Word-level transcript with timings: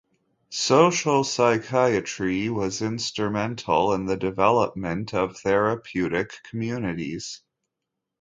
Social 0.49 1.23
psychiatry 1.23 2.49
was 2.49 2.81
instrumental 2.81 3.93
in 3.93 4.07
the 4.07 4.17
development 4.17 5.13
of 5.13 5.37
therapeutic 5.37 6.39
communities. 6.49 7.43